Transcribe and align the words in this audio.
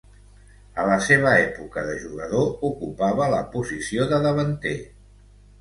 A 0.83 0.85
la 0.91 0.95
seva 1.07 1.33
època 1.41 1.83
de 1.89 1.99
jugador 2.05 2.49
ocupava 2.71 3.29
la 3.35 3.43
posició 3.55 4.09
de 4.15 4.23
davanter. 4.29 4.77